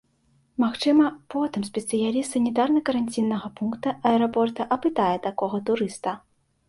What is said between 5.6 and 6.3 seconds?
турыста.